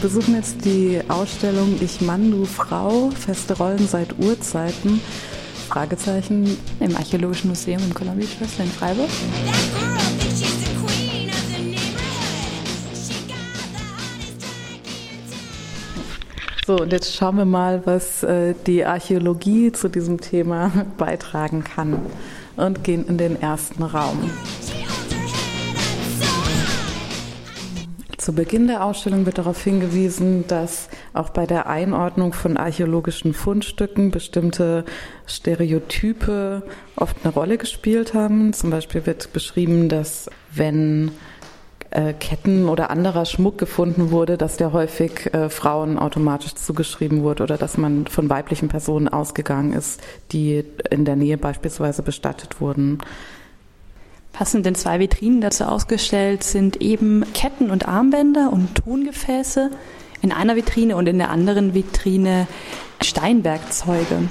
[0.00, 5.00] besuchen jetzt die Ausstellung Ich Mann, du Frau, feste Rollen seit Urzeiten.
[5.68, 9.10] Fragezeichen im Archäologischen Museum im Columbia Schlösser in Freiburg.
[16.66, 22.00] So, und jetzt schauen wir mal, was äh, die Archäologie zu diesem Thema beitragen kann
[22.56, 24.30] und gehen in den ersten Raum.
[28.30, 34.12] Zu Beginn der Ausstellung wird darauf hingewiesen, dass auch bei der Einordnung von archäologischen Fundstücken
[34.12, 34.84] bestimmte
[35.26, 36.62] Stereotype
[36.94, 38.52] oft eine Rolle gespielt haben.
[38.52, 41.10] Zum Beispiel wird beschrieben, dass wenn
[41.90, 47.42] äh, Ketten oder anderer Schmuck gefunden wurde, dass der häufig äh, Frauen automatisch zugeschrieben wurde
[47.42, 50.00] oder dass man von weiblichen Personen ausgegangen ist,
[50.30, 52.98] die in der Nähe beispielsweise bestattet wurden.
[54.32, 59.70] Passend in zwei Vitrinen dazu ausgestellt sind eben Ketten und Armbänder und Tongefäße
[60.22, 62.46] in einer Vitrine und in der anderen Vitrine
[63.02, 64.28] Steinwerkzeuge.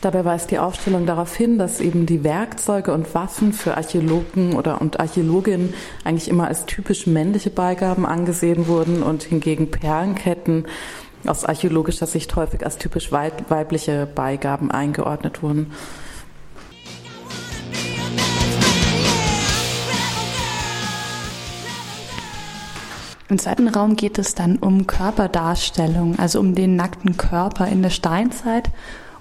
[0.00, 4.80] Dabei weist die Aufstellung darauf hin, dass eben die Werkzeuge und Waffen für Archäologen oder
[4.80, 5.74] und Archäologinnen
[6.04, 10.64] eigentlich immer als typisch männliche Beigaben angesehen wurden und hingegen Perlenketten
[11.26, 15.70] aus archäologischer Sicht häufig als typisch weibliche Beigaben eingeordnet wurden.
[23.30, 27.90] Im zweiten Raum geht es dann um Körperdarstellung, also um den nackten Körper in der
[27.90, 28.68] Steinzeit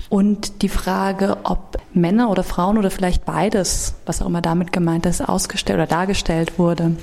[0.10, 5.06] und die Frage, ob Männer oder Frauen oder vielleicht beides, was auch immer damit gemeint
[5.06, 6.96] ist, ausgestellt oder dargestellt wurde.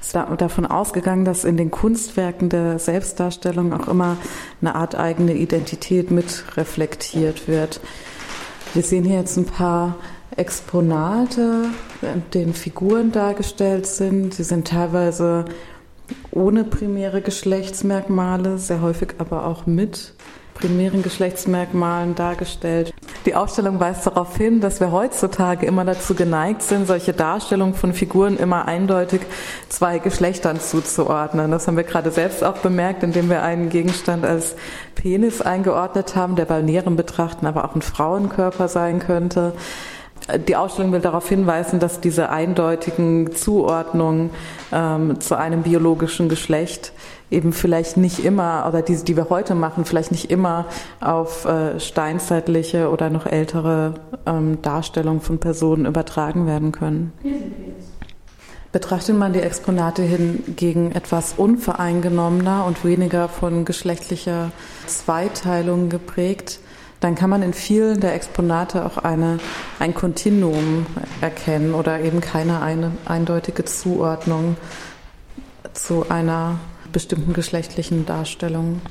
[0.00, 4.16] Es ist davon ausgegangen, dass in den Kunstwerken der Selbstdarstellung auch immer
[4.60, 7.80] eine Art eigene Identität mit reflektiert wird.
[8.74, 9.94] Wir sehen hier jetzt ein paar
[10.36, 11.66] Exponate,
[12.02, 14.34] in denen Figuren dargestellt sind.
[14.34, 15.44] Sie sind teilweise
[16.32, 20.14] ohne primäre Geschlechtsmerkmale, sehr häufig aber auch mit
[20.54, 22.92] primären Geschlechtsmerkmalen dargestellt.
[23.26, 27.92] Die Ausstellung weist darauf hin, dass wir heutzutage immer dazu geneigt sind, solche Darstellungen von
[27.92, 29.22] Figuren immer eindeutig
[29.68, 31.50] zwei Geschlechtern zuzuordnen.
[31.50, 34.54] Das haben wir gerade selbst auch bemerkt, indem wir einen Gegenstand als
[34.94, 39.54] Penis eingeordnet haben, der bei näherem Betrachten aber auch ein Frauenkörper sein könnte.
[40.46, 44.30] Die Ausstellung will darauf hinweisen, dass diese eindeutigen Zuordnungen
[44.72, 46.92] ähm, zu einem biologischen Geschlecht
[47.30, 50.66] eben vielleicht nicht immer, oder diese, die wir heute machen, vielleicht nicht immer
[51.00, 53.94] auf äh, steinzeitliche oder noch ältere
[54.26, 57.12] ähm, Darstellungen von Personen übertragen werden können.
[58.72, 64.52] Betrachtet man die Exponate hingegen etwas unvoreingenommener und weniger von geschlechtlicher
[64.86, 66.60] Zweiteilung geprägt,
[67.00, 69.38] dann kann man in vielen der Exponate auch eine,
[69.78, 70.86] ein Kontinuum
[71.22, 74.56] erkennen oder eben keine eine, eindeutige Zuordnung
[75.72, 76.60] zu einer
[76.92, 78.82] bestimmten geschlechtlichen Darstellung.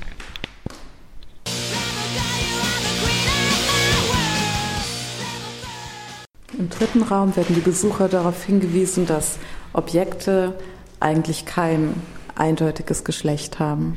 [6.58, 9.38] Im dritten Raum werden die Besucher darauf hingewiesen, dass
[9.72, 10.54] Objekte
[10.98, 11.94] eigentlich kein
[12.34, 13.96] eindeutiges Geschlecht haben.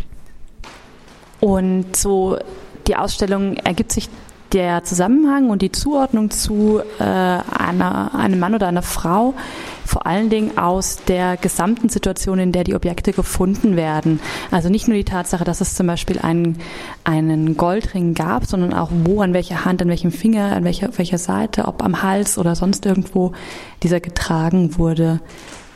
[1.40, 2.38] Und so
[2.88, 4.10] die Ausstellung ergibt sich
[4.54, 9.34] der Zusammenhang und die Zuordnung zu äh, einer, einem Mann oder einer Frau
[9.86, 14.20] vor allen Dingen aus der gesamten Situation, in der die Objekte gefunden werden.
[14.52, 16.60] Also nicht nur die Tatsache, dass es zum Beispiel einen,
[17.04, 21.18] einen Goldring gab, sondern auch wo, an welcher Hand, an welchem Finger, an welcher, welcher
[21.18, 23.34] Seite, ob am Hals oder sonst irgendwo
[23.82, 25.20] dieser getragen wurde.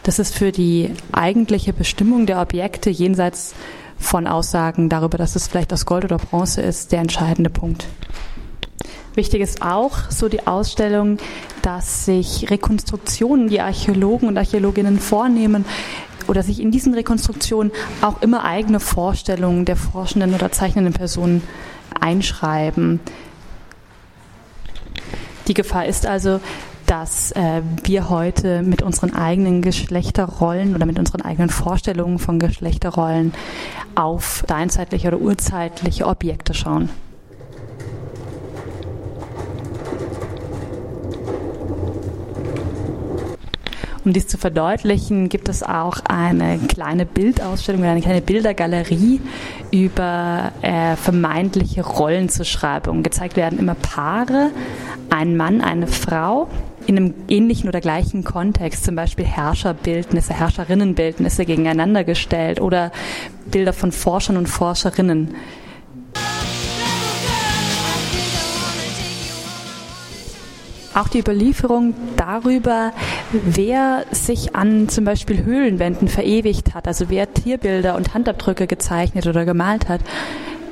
[0.03, 3.53] Das ist für die eigentliche Bestimmung der Objekte jenseits
[3.97, 7.88] von Aussagen darüber, dass es vielleicht aus Gold oder Bronze ist, der entscheidende Punkt.
[9.16, 11.18] Wichtig ist auch so die Ausstellung,
[11.63, 15.66] dass sich Rekonstruktionen, die Archäologen und Archäologinnen vornehmen,
[16.28, 17.72] oder sich in diesen Rekonstruktionen
[18.02, 21.41] auch immer eigene Vorstellungen der forschenden oder zeichnenden Personen
[21.99, 22.99] einschreiben.
[25.47, 26.41] Die Gefahr ist also,
[26.87, 33.34] dass äh, wir heute mit unseren eigenen Geschlechterrollen oder mit unseren eigenen Vorstellungen von Geschlechterrollen
[33.93, 36.89] auf steinzeitliche oder urzeitliche Objekte schauen.
[44.05, 49.19] Um dies zu verdeutlichen, gibt es auch eine kleine Bildausstellung eine kleine Bildergalerie
[49.69, 53.03] über äh, vermeintliche Rollenzuschreibungen.
[53.03, 54.51] Gezeigt werden immer Paare,
[55.09, 56.47] ein Mann, eine Frau
[56.87, 62.91] in einem ähnlichen oder gleichen Kontext, zum Beispiel Herrscherbildnisse, Herrscherinnenbildnisse gegeneinander gestellt oder
[63.51, 65.35] Bilder von Forschern und Forscherinnen.
[70.97, 72.91] auch die Überlieferung darüber,
[73.31, 79.45] wer sich an zum Beispiel Höhlenwänden verewigt hat, also wer Tierbilder und Handabdrücke gezeichnet oder
[79.45, 80.01] gemalt hat,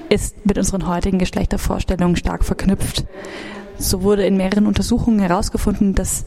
[0.10, 3.06] ist mit unseren heutigen Geschlechtervorstellungen stark verknüpft.
[3.78, 6.26] So wurde in mehreren Untersuchungen herausgefunden, dass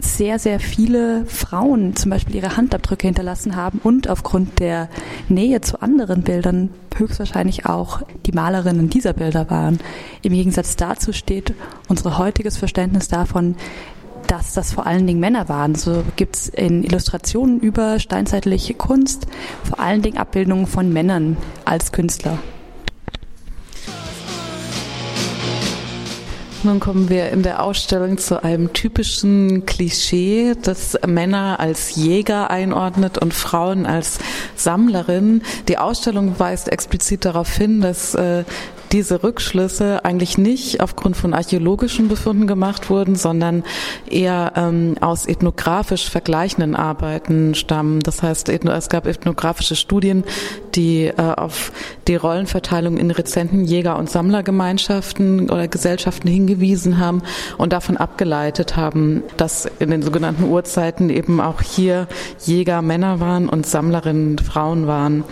[0.00, 4.88] sehr, sehr viele Frauen zum Beispiel ihre Handabdrücke hinterlassen haben und aufgrund der
[5.28, 9.78] Nähe zu anderen Bildern höchstwahrscheinlich auch die Malerinnen dieser Bilder waren.
[10.22, 11.54] Im Gegensatz dazu steht
[11.88, 13.56] unser heutiges Verständnis davon,
[14.28, 15.74] dass das vor allen Dingen Männer waren.
[15.74, 19.26] So gibt es in Illustrationen über steinzeitliche Kunst
[19.64, 22.38] vor allen Dingen Abbildungen von Männern als Künstler.
[26.64, 33.16] Nun kommen wir in der Ausstellung zu einem typischen Klischee, das Männer als Jäger einordnet
[33.16, 34.18] und Frauen als
[34.56, 35.44] Sammlerinnen.
[35.68, 38.42] Die Ausstellung weist explizit darauf hin, dass äh,
[38.92, 43.64] diese Rückschlüsse eigentlich nicht aufgrund von archäologischen Befunden gemacht wurden, sondern
[44.10, 48.00] eher ähm, aus ethnografisch vergleichenden Arbeiten stammen.
[48.00, 50.24] Das heißt, es gab ethnografische Studien,
[50.74, 51.72] die äh, auf
[52.06, 57.22] die Rollenverteilung in rezenten Jäger- und Sammlergemeinschaften oder Gesellschaften hingewiesen haben
[57.58, 62.06] und davon abgeleitet haben, dass in den sogenannten Urzeiten eben auch hier
[62.44, 65.24] Jäger Männer waren und Sammlerinnen Frauen waren.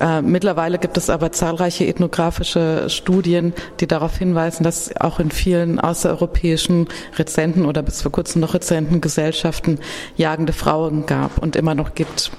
[0.00, 5.78] Äh, mittlerweile gibt es aber zahlreiche ethnografische Studien, die darauf hinweisen, dass auch in vielen
[5.78, 9.78] außereuropäischen rezenten oder bis vor kurzem noch rezenten Gesellschaften
[10.16, 12.32] jagende Frauen gab und immer noch gibt.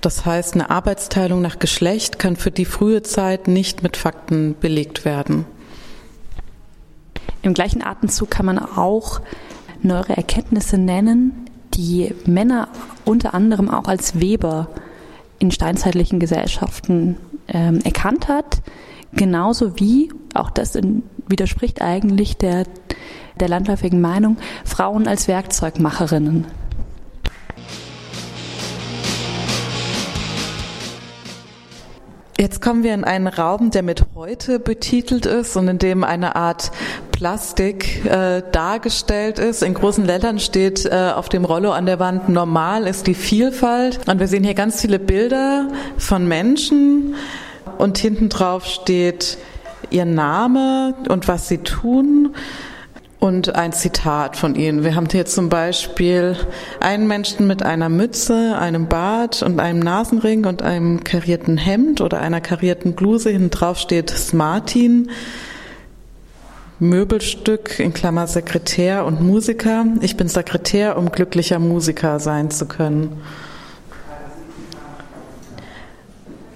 [0.00, 5.04] Das heißt, eine Arbeitsteilung nach Geschlecht kann für die frühe Zeit nicht mit Fakten belegt
[5.04, 5.46] werden.
[7.42, 9.20] Im gleichen Atemzug kann man auch
[9.80, 12.68] neuere Erkenntnisse nennen, die Männer
[13.04, 14.68] unter anderem auch als Weber
[15.42, 17.16] in steinzeitlichen Gesellschaften
[17.48, 18.62] ähm, erkannt hat,
[19.12, 22.62] genauso wie, auch das in, widerspricht eigentlich der,
[23.40, 26.46] der landläufigen Meinung, Frauen als Werkzeugmacherinnen.
[32.38, 36.36] Jetzt kommen wir in einen Raum, der mit heute betitelt ist und in dem eine
[36.36, 36.70] Art
[37.22, 39.62] Plastik äh, dargestellt ist.
[39.62, 44.00] In großen Lettern steht äh, auf dem Rollo an der Wand, normal ist die Vielfalt.
[44.08, 47.14] Und wir sehen hier ganz viele Bilder von Menschen
[47.78, 49.38] und hinten drauf steht
[49.90, 52.34] ihr Name und was sie tun
[53.20, 54.82] und ein Zitat von ihnen.
[54.82, 56.34] Wir haben hier zum Beispiel
[56.80, 62.20] einen Menschen mit einer Mütze, einem Bart und einem Nasenring und einem karierten Hemd oder
[62.20, 63.30] einer karierten Bluse.
[63.30, 65.08] Hinten drauf steht Smartin.
[66.82, 69.86] Möbelstück in Klammer Sekretär und Musiker.
[70.00, 73.22] Ich bin Sekretär, um glücklicher Musiker sein zu können.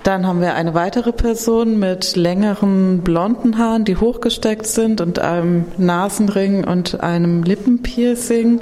[0.02, 5.66] Dann haben wir eine weitere Person mit längeren blonden Haaren, die hochgesteckt sind und einem
[5.78, 8.60] Nasenring und einem Lippenpiercing.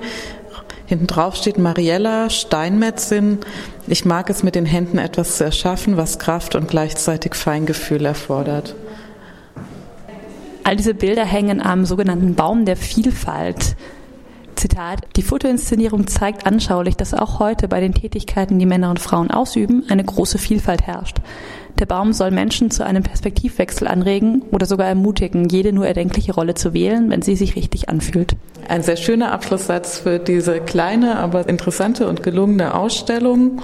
[0.84, 3.38] Hinten drauf steht Mariella Steinmetzin.
[3.86, 8.74] Ich mag es mit den Händen etwas zu erschaffen, was Kraft und gleichzeitig Feingefühl erfordert.
[10.66, 13.76] All diese Bilder hängen am sogenannten Baum der Vielfalt.
[14.56, 19.30] Zitat, die Fotoinszenierung zeigt anschaulich, dass auch heute bei den Tätigkeiten, die Männer und Frauen
[19.30, 21.18] ausüben, eine große Vielfalt herrscht.
[21.78, 26.54] Der Baum soll Menschen zu einem Perspektivwechsel anregen oder sogar ermutigen, jede nur erdenkliche Rolle
[26.54, 28.34] zu wählen, wenn sie sich richtig anfühlt.
[28.66, 33.60] Ein sehr schöner Abschlusssatz für diese kleine, aber interessante und gelungene Ausstellung.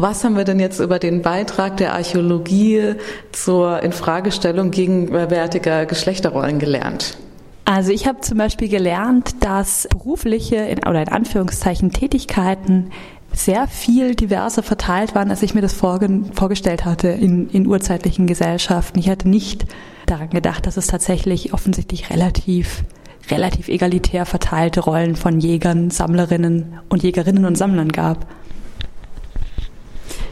[0.00, 2.94] Was haben wir denn jetzt über den Beitrag der Archäologie
[3.32, 7.18] zur Infragestellung gegenwärtiger Geschlechterrollen gelernt?
[7.64, 12.90] Also ich habe zum Beispiel gelernt, dass berufliche oder in Anführungszeichen Tätigkeiten
[13.32, 19.00] sehr viel diverser verteilt waren, als ich mir das vorgestellt hatte in, in urzeitlichen Gesellschaften.
[19.00, 19.66] Ich hatte nicht
[20.06, 22.84] daran gedacht, dass es tatsächlich offensichtlich relativ
[23.32, 28.28] relativ egalitär verteilte Rollen von Jägern, Sammlerinnen und Jägerinnen und Sammlern gab.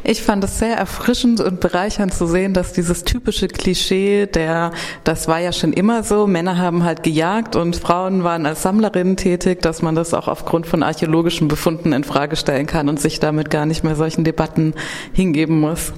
[0.08, 4.70] Ich fand es sehr erfrischend und bereichernd zu sehen, dass dieses typische Klischee, der,
[5.02, 9.16] das war ja schon immer so, Männer haben halt gejagt und Frauen waren als Sammlerinnen
[9.16, 13.18] tätig, dass man das auch aufgrund von archäologischen Befunden in Frage stellen kann und sich
[13.18, 14.74] damit gar nicht mehr solchen Debatten
[15.12, 15.92] hingeben muss.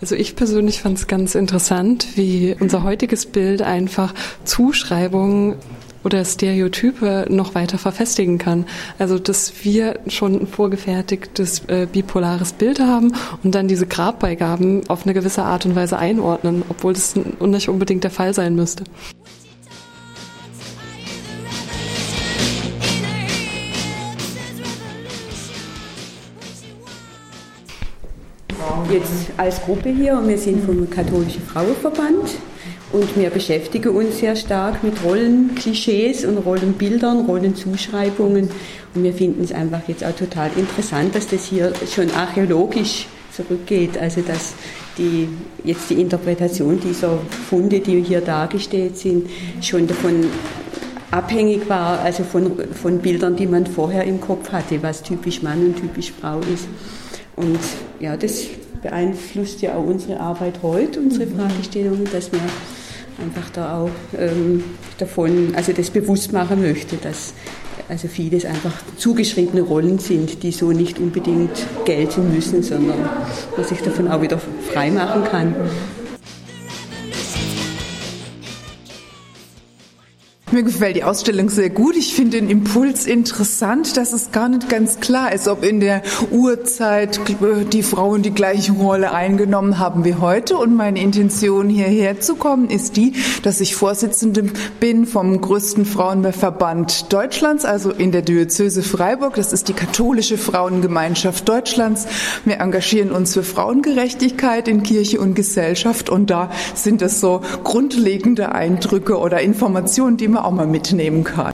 [0.00, 4.14] Also ich persönlich fand es ganz interessant, wie unser heutiges Bild einfach
[4.44, 5.56] Zuschreibungen
[6.02, 8.64] oder Stereotype noch weiter verfestigen kann.
[8.98, 15.04] Also dass wir schon ein vorgefertigtes äh, bipolares Bild haben und dann diese Grabbeigaben auf
[15.04, 18.84] eine gewisse Art und Weise einordnen, obwohl das nicht unbedingt der Fall sein müsste.
[28.92, 32.30] Jetzt als Gruppe hier und wir sind vom katholischen Frauenverband
[32.92, 38.50] und wir beschäftigen uns sehr stark mit Rollenklischees und Rollenbildern, Rollenzuschreibungen
[38.94, 43.96] und wir finden es einfach jetzt auch total interessant, dass das hier schon archäologisch zurückgeht,
[43.98, 44.54] also dass
[44.98, 45.28] die,
[45.64, 50.26] jetzt die Interpretation dieser Funde, die hier dargestellt sind, schon davon
[51.10, 55.64] abhängig war, also von, von Bildern, die man vorher im Kopf hatte, was typisch Mann
[55.66, 56.68] und typisch Frau ist.
[57.36, 57.58] Und
[58.00, 58.46] ja, das
[58.82, 62.40] beeinflusst ja auch unsere Arbeit heute, unsere Fragestellungen, dass wir
[63.22, 64.64] einfach da auch ähm,
[64.98, 67.34] davon, also das bewusst machen möchte, dass
[67.88, 72.98] also vieles einfach zugeschriebene Rollen sind, die so nicht unbedingt gelten müssen, sondern
[73.56, 74.38] man sich davon auch wieder
[74.72, 75.54] frei machen kann.
[80.52, 81.94] Mir gefällt die Ausstellung sehr gut.
[81.94, 86.02] Ich finde den Impuls interessant, dass es gar nicht ganz klar ist, ob in der
[86.32, 87.20] Urzeit
[87.72, 90.58] die Frauen die gleiche Rolle eingenommen haben wie heute.
[90.58, 93.12] Und meine Intention, hierher zu kommen, ist die,
[93.44, 94.42] dass ich Vorsitzende
[94.80, 99.36] bin vom größten Frauenverband Deutschlands, also in der Diözese Freiburg.
[99.36, 102.08] Das ist die katholische Frauengemeinschaft Deutschlands.
[102.44, 106.10] Wir engagieren uns für Frauengerechtigkeit in Kirche und Gesellschaft.
[106.10, 111.24] Und da sind es so grundlegende Eindrücke oder Informationen, die man man auch mal mitnehmen
[111.24, 111.52] kann.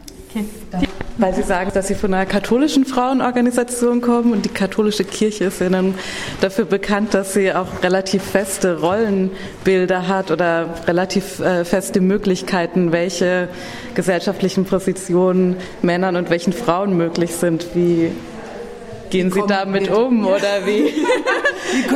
[1.18, 5.62] Weil Sie sagen, dass Sie von einer katholischen Frauenorganisation kommen und die katholische Kirche ist
[5.62, 5.94] ja dann
[6.42, 13.48] dafür bekannt, dass sie auch relativ feste Rollenbilder hat oder relativ äh, feste Möglichkeiten, welche
[13.94, 17.68] gesellschaftlichen Positionen Männern und welchen Frauen möglich sind.
[17.74, 18.10] Wie
[19.16, 20.92] gehen Sie damit um oder wie?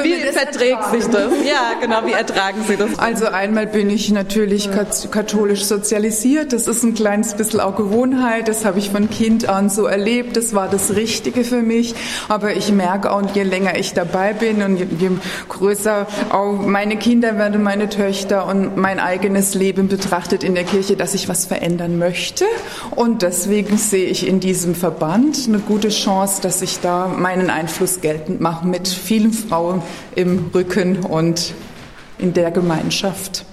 [0.03, 1.33] Wie, wie verträgt sich das?
[1.47, 2.99] Ja, genau, wie ertragen Sie das?
[2.99, 4.69] Also einmal bin ich natürlich
[5.11, 6.53] katholisch sozialisiert.
[6.53, 8.49] Das ist ein kleines bisschen auch Gewohnheit.
[8.49, 10.37] Das habe ich von Kind an so erlebt.
[10.37, 11.95] Das war das Richtige für mich.
[12.29, 15.11] Aber ich merke auch, je länger ich dabei bin und je, je
[15.49, 20.97] größer auch meine Kinder werden, meine Töchter und mein eigenes Leben betrachtet in der Kirche,
[20.97, 22.45] dass ich was verändern möchte.
[22.91, 28.01] Und deswegen sehe ich in diesem Verband eine gute Chance, dass ich da meinen Einfluss
[28.01, 29.83] geltend mache mit vielen Frauen Frau
[30.15, 31.55] im Rücken und
[32.19, 33.45] in der Gemeinschaft.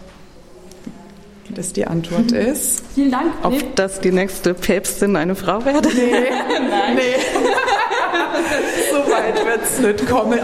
[1.49, 2.37] Das die Antwort mhm.
[2.37, 2.83] ist.
[2.93, 3.33] Vielen Dank.
[3.43, 3.63] Ob nee.
[3.75, 5.89] das die nächste Päpstin eine Frau werde?
[5.89, 6.11] Nee,
[6.69, 6.95] Nein.
[6.95, 7.15] nee.
[8.91, 10.39] so weit wird es nicht kommen.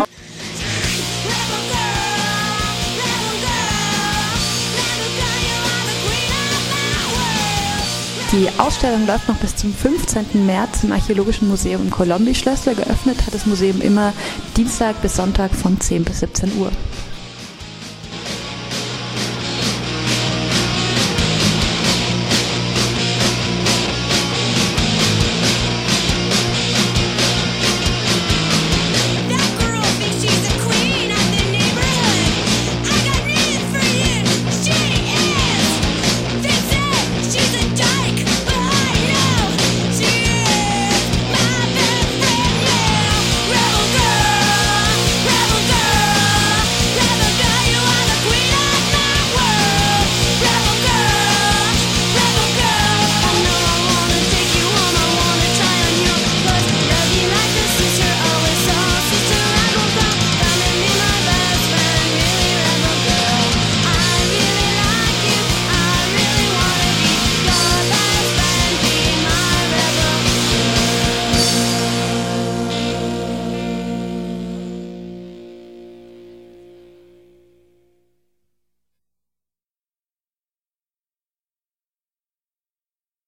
[8.34, 10.44] Die Ausstellung läuft noch bis zum 15.
[10.48, 12.74] März im Archäologischen Museum in Kolombi-Schlössler.
[12.74, 14.12] Geöffnet hat das Museum immer
[14.58, 16.72] Dienstag bis Sonntag von 10 bis 17 Uhr.